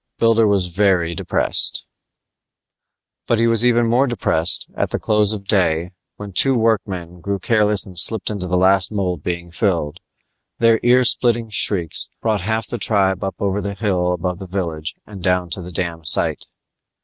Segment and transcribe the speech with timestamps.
[0.17, 1.85] Builder was very depressed
[3.27, 5.91] But he was even more depressed when, at the close of day,
[6.33, 9.99] two workmen grew careless and slipped into the last mold being filled;
[10.57, 14.95] their ear splitting shrieks brought half the tribe up over the hill above the village
[15.05, 16.47] and down to the dam sight.